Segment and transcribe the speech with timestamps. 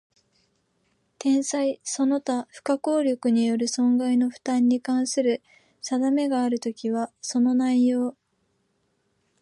[1.19, 5.43] 天災その他不可抗力による損害の負担に関する
[5.79, 8.17] 定めがあるときは、その内容